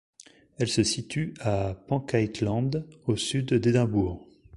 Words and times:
Elle 0.57 0.67
se 0.67 0.81
situe 0.83 1.35
à 1.41 1.75
Pencaitland, 1.75 2.71
au 3.05 3.15
sud 3.15 3.53
d'Édimbourg. 3.53 4.27